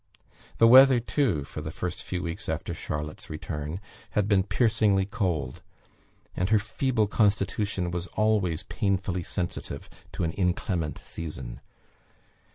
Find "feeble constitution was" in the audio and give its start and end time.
6.57-8.07